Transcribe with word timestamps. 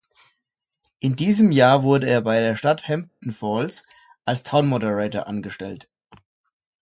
In 0.99 1.15
diesem 1.15 1.51
Jahr 1.51 1.83
wurde 1.83 2.07
er 2.09 2.21
bei 2.21 2.39
der 2.39 2.55
Stadt 2.55 2.87
Hampton 2.87 3.31
Falls 3.31 3.85
als 4.25 4.41
„Town 4.41 4.65
Moderator“ 4.67 5.27
angestellt. 5.27 5.91